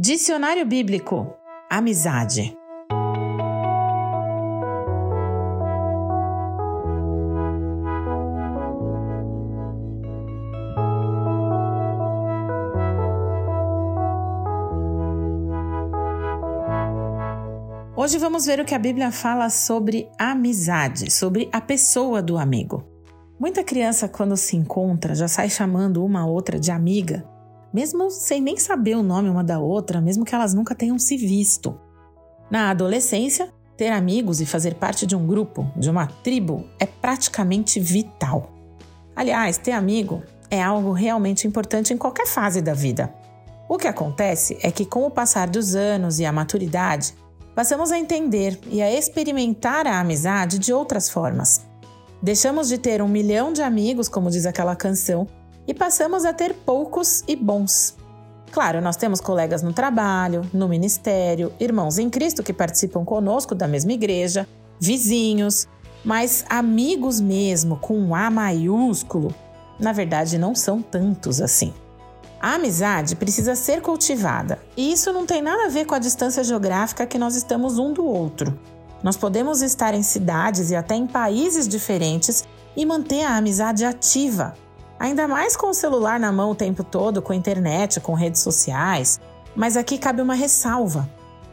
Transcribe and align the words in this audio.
Dicionário 0.00 0.64
Bíblico 0.64 1.26
Amizade. 1.68 2.56
Hoje 17.96 18.18
vamos 18.18 18.46
ver 18.46 18.60
o 18.60 18.64
que 18.64 18.76
a 18.76 18.78
Bíblia 18.78 19.10
fala 19.10 19.50
sobre 19.50 20.08
amizade, 20.16 21.10
sobre 21.10 21.48
a 21.52 21.60
pessoa 21.60 22.22
do 22.22 22.38
amigo. 22.38 22.84
Muita 23.36 23.64
criança, 23.64 24.08
quando 24.08 24.36
se 24.36 24.56
encontra, 24.56 25.16
já 25.16 25.26
sai 25.26 25.50
chamando 25.50 26.04
uma 26.04 26.24
outra 26.24 26.56
de 26.56 26.70
amiga 26.70 27.28
mesmo 27.72 28.10
sem 28.10 28.40
nem 28.40 28.56
saber 28.56 28.96
o 28.96 29.02
nome 29.02 29.28
uma 29.28 29.44
da 29.44 29.58
outra, 29.58 30.00
mesmo 30.00 30.24
que 30.24 30.34
elas 30.34 30.54
nunca 30.54 30.74
tenham 30.74 30.98
se 30.98 31.16
visto. 31.16 31.78
Na 32.50 32.70
adolescência, 32.70 33.52
ter 33.76 33.88
amigos 33.88 34.40
e 34.40 34.46
fazer 34.46 34.74
parte 34.74 35.06
de 35.06 35.14
um 35.14 35.26
grupo, 35.26 35.70
de 35.76 35.88
uma 35.88 36.06
tribo, 36.06 36.64
é 36.80 36.86
praticamente 36.86 37.78
vital. 37.78 38.50
Aliás, 39.14 39.58
ter 39.58 39.72
amigo 39.72 40.22
é 40.50 40.62
algo 40.62 40.92
realmente 40.92 41.46
importante 41.46 41.92
em 41.92 41.98
qualquer 41.98 42.26
fase 42.26 42.60
da 42.62 42.74
vida. 42.74 43.12
O 43.68 43.76
que 43.76 43.86
acontece 43.86 44.58
é 44.62 44.70
que, 44.70 44.86
com 44.86 45.06
o 45.06 45.10
passar 45.10 45.48
dos 45.48 45.74
anos 45.74 46.18
e 46.18 46.24
a 46.24 46.32
maturidade, 46.32 47.14
passamos 47.54 47.92
a 47.92 47.98
entender 47.98 48.58
e 48.70 48.80
a 48.80 48.90
experimentar 48.90 49.86
a 49.86 50.00
amizade 50.00 50.58
de 50.58 50.72
outras 50.72 51.10
formas. 51.10 51.66
Deixamos 52.22 52.68
de 52.68 52.78
ter 52.78 53.02
um 53.02 53.08
milhão 53.08 53.52
de 53.52 53.62
amigos, 53.62 54.08
como 54.08 54.30
diz 54.30 54.46
aquela 54.46 54.74
canção, 54.74 55.28
e 55.68 55.74
passamos 55.74 56.24
a 56.24 56.32
ter 56.32 56.54
poucos 56.54 57.22
e 57.28 57.36
bons. 57.36 57.94
Claro, 58.50 58.80
nós 58.80 58.96
temos 58.96 59.20
colegas 59.20 59.62
no 59.62 59.74
trabalho, 59.74 60.48
no 60.54 60.66
ministério, 60.66 61.52
irmãos 61.60 61.98
em 61.98 62.08
Cristo 62.08 62.42
que 62.42 62.54
participam 62.54 63.04
conosco 63.04 63.54
da 63.54 63.68
mesma 63.68 63.92
igreja, 63.92 64.48
vizinhos, 64.80 65.68
mas 66.02 66.46
amigos 66.48 67.20
mesmo, 67.20 67.76
com 67.76 67.98
um 67.98 68.14
A 68.14 68.30
maiúsculo, 68.30 69.34
na 69.78 69.92
verdade 69.92 70.38
não 70.38 70.54
são 70.54 70.80
tantos 70.80 71.42
assim. 71.42 71.74
A 72.40 72.54
amizade 72.54 73.16
precisa 73.16 73.54
ser 73.54 73.82
cultivada, 73.82 74.58
e 74.76 74.92
isso 74.92 75.12
não 75.12 75.26
tem 75.26 75.42
nada 75.42 75.66
a 75.66 75.68
ver 75.68 75.84
com 75.84 75.94
a 75.94 75.98
distância 75.98 76.42
geográfica 76.42 77.06
que 77.06 77.18
nós 77.18 77.36
estamos 77.36 77.78
um 77.78 77.92
do 77.92 78.04
outro. 78.04 78.58
Nós 79.02 79.16
podemos 79.16 79.60
estar 79.60 79.92
em 79.92 80.02
cidades 80.02 80.70
e 80.70 80.76
até 80.76 80.94
em 80.94 81.06
países 81.06 81.68
diferentes 81.68 82.44
e 82.76 82.86
manter 82.86 83.24
a 83.24 83.36
amizade 83.36 83.84
ativa, 83.84 84.54
Ainda 84.98 85.28
mais 85.28 85.56
com 85.56 85.68
o 85.68 85.74
celular 85.74 86.18
na 86.18 86.32
mão 86.32 86.50
o 86.50 86.54
tempo 86.54 86.82
todo, 86.82 87.22
com 87.22 87.32
internet, 87.32 88.00
com 88.00 88.14
redes 88.14 88.42
sociais. 88.42 89.20
Mas 89.54 89.76
aqui 89.76 89.96
cabe 89.96 90.20
uma 90.20 90.34
ressalva. 90.34 91.08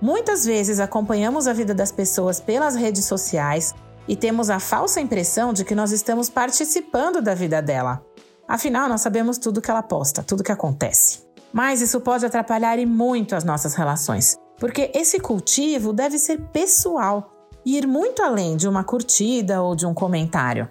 Muitas 0.00 0.44
vezes 0.44 0.80
acompanhamos 0.80 1.46
a 1.46 1.52
vida 1.52 1.74
das 1.74 1.92
pessoas 1.92 2.40
pelas 2.40 2.74
redes 2.74 3.04
sociais 3.04 3.74
e 4.08 4.16
temos 4.16 4.50
a 4.50 4.58
falsa 4.58 5.00
impressão 5.00 5.52
de 5.52 5.64
que 5.64 5.74
nós 5.74 5.92
estamos 5.92 6.28
participando 6.28 7.20
da 7.20 7.34
vida 7.34 7.60
dela. 7.62 8.02
Afinal, 8.46 8.88
nós 8.88 9.02
sabemos 9.02 9.38
tudo 9.38 9.60
que 9.60 9.70
ela 9.70 9.82
posta, 9.82 10.22
tudo 10.22 10.42
que 10.42 10.52
acontece. 10.52 11.22
Mas 11.52 11.80
isso 11.80 12.00
pode 12.00 12.24
atrapalhar 12.24 12.78
e 12.78 12.86
muito 12.86 13.34
as 13.34 13.44
nossas 13.44 13.74
relações, 13.74 14.36
porque 14.58 14.90
esse 14.94 15.18
cultivo 15.18 15.92
deve 15.92 16.18
ser 16.18 16.40
pessoal 16.52 17.30
e 17.64 17.76
ir 17.76 17.86
muito 17.86 18.22
além 18.22 18.56
de 18.56 18.68
uma 18.68 18.84
curtida 18.84 19.62
ou 19.62 19.74
de 19.74 19.86
um 19.86 19.94
comentário 19.94 20.68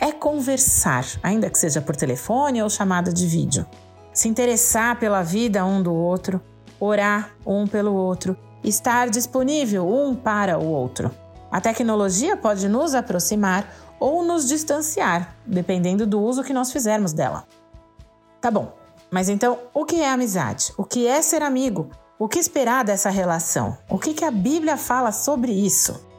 é 0.00 0.10
conversar, 0.10 1.04
ainda 1.22 1.50
que 1.50 1.58
seja 1.58 1.82
por 1.82 1.94
telefone 1.94 2.62
ou 2.62 2.70
chamada 2.70 3.12
de 3.12 3.26
vídeo. 3.26 3.66
Se 4.12 4.28
interessar 4.28 4.98
pela 4.98 5.22
vida 5.22 5.64
um 5.64 5.82
do 5.82 5.94
outro, 5.94 6.40
orar 6.80 7.30
um 7.46 7.66
pelo 7.66 7.92
outro, 7.92 8.36
estar 8.64 9.10
disponível 9.10 9.86
um 9.86 10.14
para 10.14 10.58
o 10.58 10.66
outro. 10.66 11.10
A 11.50 11.60
tecnologia 11.60 12.36
pode 12.36 12.68
nos 12.68 12.94
aproximar 12.94 13.70
ou 13.98 14.24
nos 14.24 14.48
distanciar, 14.48 15.36
dependendo 15.46 16.06
do 16.06 16.20
uso 16.20 16.42
que 16.42 16.54
nós 16.54 16.72
fizermos 16.72 17.12
dela. 17.12 17.44
Tá 18.40 18.50
bom, 18.50 18.72
mas 19.10 19.28
então 19.28 19.58
o 19.74 19.84
que 19.84 20.00
é 20.00 20.08
amizade? 20.08 20.72
O 20.78 20.84
que 20.84 21.06
é 21.06 21.20
ser 21.20 21.42
amigo? 21.42 21.90
O 22.18 22.28
que 22.28 22.38
esperar 22.38 22.84
dessa 22.84 23.10
relação? 23.10 23.76
O 23.88 23.98
que, 23.98 24.14
que 24.14 24.24
a 24.24 24.30
Bíblia 24.30 24.76
fala 24.76 25.12
sobre 25.12 25.52
isso? 25.52 26.09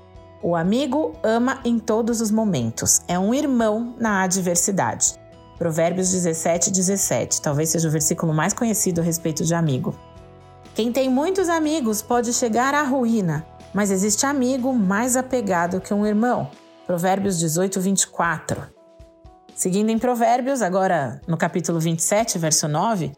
O 0.44 0.56
amigo 0.56 1.14
ama 1.22 1.62
em 1.64 1.78
todos 1.78 2.20
os 2.20 2.32
momentos, 2.32 3.02
é 3.08 3.18
um 3.20 3.32
irmão 3.32 3.94
na 4.00 4.24
adversidade. 4.24 5.14
Provérbios 5.56 6.10
17, 6.10 6.72
17, 6.72 7.44
talvez 7.44 7.70
seja 7.70 7.88
o 7.88 7.92
versículo 7.92 8.34
mais 8.34 8.52
conhecido 8.52 9.02
a 9.02 9.04
respeito 9.04 9.46
de 9.46 9.54
amigo. 9.54 9.96
Quem 10.74 10.92
tem 10.92 11.08
muitos 11.08 11.48
amigos 11.48 12.02
pode 12.02 12.34
chegar 12.34 12.74
à 12.74 12.82
ruína, 12.82 13.46
mas 13.72 13.92
existe 13.92 14.26
amigo 14.26 14.74
mais 14.74 15.16
apegado 15.16 15.80
que 15.80 15.94
um 15.94 16.08
irmão. 16.08 16.50
Provérbios 16.88 17.38
18, 17.38 17.80
24. 17.80 18.64
Seguindo 19.54 19.92
em 19.92 20.00
Provérbios, 20.00 20.64
agora 20.64 21.22
no 21.28 21.38
capítulo 21.38 21.80
27, 21.80 22.40
verso 22.40 22.68
9, 22.68 23.12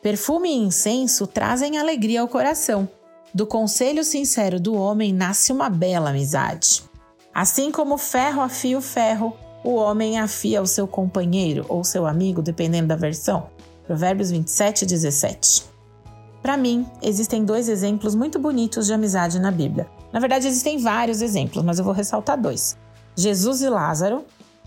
perfume 0.00 0.48
e 0.48 0.56
incenso 0.56 1.26
trazem 1.26 1.76
alegria 1.76 2.22
ao 2.22 2.28
coração 2.28 2.88
do 3.34 3.46
conselho 3.46 4.02
sincero 4.02 4.58
do 4.58 4.74
homem 4.74 5.12
nasce 5.12 5.52
uma 5.52 5.68
bela 5.68 6.10
amizade. 6.10 6.82
Assim 7.32 7.70
como 7.70 7.96
ferro 7.96 8.42
afia 8.42 8.76
o 8.76 8.82
ferro, 8.82 9.36
o 9.62 9.74
homem 9.74 10.18
afia 10.18 10.60
o 10.60 10.66
seu 10.66 10.86
companheiro 10.88 11.64
ou 11.68 11.84
seu 11.84 12.06
amigo, 12.06 12.42
dependendo 12.42 12.88
da 12.88 12.96
versão. 12.96 13.48
Provérbios 13.86 14.30
27 14.30 14.84
17. 14.86 15.64
Para 16.42 16.56
mim, 16.56 16.86
existem 17.02 17.44
dois 17.44 17.68
exemplos 17.68 18.14
muito 18.14 18.38
bonitos 18.38 18.86
de 18.86 18.92
amizade 18.92 19.38
na 19.38 19.50
Bíblia. 19.50 19.86
Na 20.12 20.18
verdade, 20.18 20.48
existem 20.48 20.78
vários 20.78 21.20
exemplos, 21.20 21.62
mas 21.62 21.78
eu 21.78 21.84
vou 21.84 21.94
ressaltar 21.94 22.40
dois: 22.40 22.76
Jesus 23.14 23.62
e 23.62 23.68
Lázaro 23.68 24.24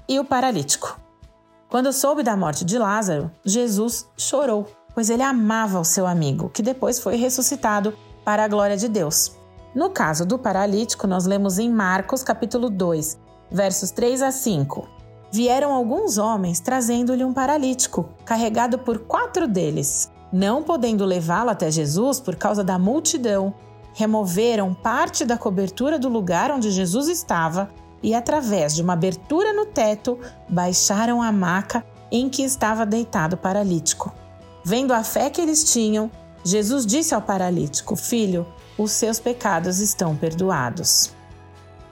e 0.08 0.20
o 0.20 0.26
paralítico. 0.26 1.00
Quando 1.70 1.92
soube 1.92 2.22
da 2.22 2.38
morte 2.38 2.64
de 2.64 2.78
Lázaro, 2.78 3.32
Jesus 3.44 4.08
chorou, 4.16 4.68
pois 4.94 5.10
ele 5.10 5.24
amava 5.24 5.80
o 5.80 5.86
seu 5.86 6.06
amigo, 6.06 6.50
que 6.50 6.62
depois 6.62 7.00
foi 7.00 7.16
ressuscitado 7.16 7.94
para 8.24 8.44
a 8.44 8.48
glória 8.48 8.78
de 8.78 8.88
Deus. 8.88 9.36
No 9.74 9.90
caso 9.90 10.26
do 10.26 10.38
paralítico, 10.38 11.08
nós 11.08 11.26
lemos 11.26 11.58
em 11.58 11.70
Marcos 11.70 12.24
capítulo 12.24 12.70
2, 12.70 13.18
versos 13.52 13.92
3 13.92 14.22
a 14.22 14.32
5. 14.32 14.88
Vieram 15.32 15.74
alguns 15.74 16.20
homens 16.20 16.60
trazendo-lhe 16.60 17.24
um 17.24 17.34
paralítico, 17.34 18.10
carregado 18.24 18.78
por 18.78 19.00
quatro 19.00 19.48
deles. 19.48 20.12
Não 20.32 20.62
podendo 20.62 21.06
levá-lo 21.06 21.50
até 21.50 21.72
Jesus 21.72 22.20
por 22.20 22.36
causa 22.36 22.64
da 22.64 22.78
multidão, 22.78 23.54
removeram 23.94 24.74
parte 24.74 25.26
da 25.26 25.38
cobertura 25.38 25.98
do 25.98 26.10
lugar 26.10 26.52
onde 26.52 26.70
Jesus 26.72 27.08
estava 27.08 27.70
e, 28.02 28.14
através 28.14 28.76
de 28.76 28.82
uma 28.82 28.94
abertura 28.94 29.54
no 29.54 29.66
teto, 29.66 30.20
baixaram 30.50 31.22
a 31.22 31.32
maca 31.32 31.84
em 32.12 32.30
que 32.30 32.44
estava 32.44 32.86
deitado 32.86 33.34
o 33.34 33.38
paralítico. 33.38 34.14
Vendo 34.64 34.94
a 34.94 35.04
fé 35.04 35.30
que 35.30 35.42
eles 35.42 35.72
tinham, 35.72 36.12
Jesus 36.44 36.86
disse 36.86 37.16
ao 37.16 37.22
paralítico: 37.22 37.96
Filho, 37.96 38.46
os 38.78 38.92
seus 38.92 39.20
pecados 39.20 39.80
estão 39.80 40.16
perdoados. 40.16 41.12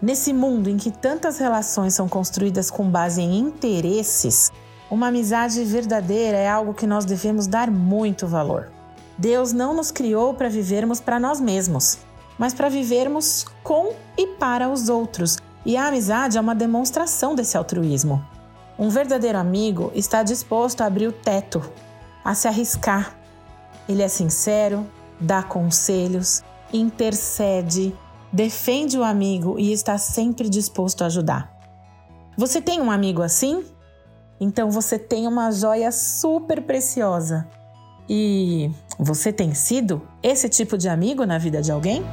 Nesse 0.02 0.34
mundo 0.34 0.70
em 0.70 0.78
que 0.78 0.92
tantas 0.92 1.38
relações 1.38 1.94
são 1.94 2.10
construídas 2.10 2.72
com 2.72 2.90
base 2.90 3.22
em 3.22 3.38
interesses, 3.38 4.52
uma 4.90 5.08
amizade 5.08 5.64
verdadeira 5.64 6.38
é 6.38 6.50
algo 6.50 6.74
que 6.74 6.88
nós 6.88 7.06
devemos 7.06 7.48
dar 7.48 7.70
muito 7.70 8.28
valor. 8.28 8.70
Deus 9.18 9.54
não 9.54 9.76
nos 9.76 9.92
criou 9.92 10.34
para 10.34 10.50
vivermos 10.50 11.00
para 11.00 11.20
nós 11.20 11.40
mesmos, 11.40 12.00
mas 12.38 12.54
para 12.54 12.68
vivermos 12.68 13.46
com 13.64 13.94
e 14.18 14.26
para 14.26 14.68
os 14.68 14.90
outros, 14.90 15.38
e 15.64 15.78
a 15.78 15.88
amizade 15.88 16.38
é 16.38 16.42
uma 16.42 16.56
demonstração 16.56 17.36
desse 17.36 17.56
altruísmo. 17.56 18.26
Um 18.78 18.90
verdadeiro 18.90 19.38
amigo 19.38 19.92
está 19.94 20.24
disposto 20.24 20.82
a 20.82 20.88
abrir 20.88 21.08
o 21.08 21.12
teto, 21.12 21.62
a 22.26 22.34
se 22.34 22.48
arriscar, 22.48 23.16
ele 23.92 24.02
é 24.02 24.08
sincero, 24.08 24.86
dá 25.20 25.44
conselhos, 25.44 26.44
intercede, 26.74 27.96
defende 28.32 28.98
o 28.98 29.04
amigo 29.04 29.60
e 29.60 29.72
está 29.72 29.98
sempre 29.98 30.50
disposto 30.50 31.04
a 31.04 31.08
ajudar. 31.08 31.52
Você 32.38 32.62
tem 32.62 32.82
um 32.82 32.90
amigo 32.90 33.22
assim? 33.22 33.64
Então 34.40 34.72
você 34.72 34.98
tem 34.98 35.28
uma 35.28 35.52
joia 35.52 35.92
super 35.92 36.62
preciosa. 36.62 37.48
E 38.10 38.72
você 38.98 39.32
tem 39.32 39.54
sido 39.54 40.02
esse 40.24 40.50
tipo 40.50 40.78
de 40.78 40.90
amigo 40.90 41.26
na 41.26 41.38
vida 41.38 41.62
de 41.62 41.72
alguém? 41.72 42.04